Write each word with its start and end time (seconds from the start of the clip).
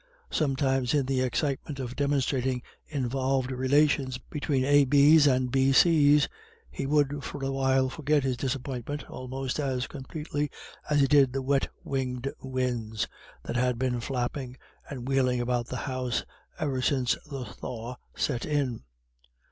Sometimes 0.31 0.95
in 0.95 1.05
the 1.05 1.21
excitement 1.21 1.79
of 1.79 1.95
demonstrating 1.95 2.63
involved 2.87 3.51
relations 3.51 4.17
between 4.17 4.65
AB's 4.65 5.27
and 5.27 5.51
BC's 5.51 6.27
he 6.71 6.87
would 6.87 7.23
for 7.23 7.43
a 7.43 7.51
while 7.51 7.87
forget 7.87 8.23
his 8.23 8.35
disappointment 8.35 9.07
almost 9.11 9.59
as 9.59 9.85
completely 9.85 10.49
as 10.89 11.01
he 11.01 11.07
did 11.07 11.33
the 11.33 11.43
wet 11.43 11.67
winged 11.83 12.31
winds 12.41 13.07
that 13.43 13.57
had 13.57 13.77
been 13.77 13.99
flapping 13.99 14.57
and 14.89 15.07
wheeling 15.07 15.39
about 15.39 15.67
the 15.67 15.77
house 15.85 16.25
ever 16.57 16.81
since 16.81 17.15
the 17.29 17.45
thaw 17.45 17.95
set 18.15 18.43
in. 18.43 18.81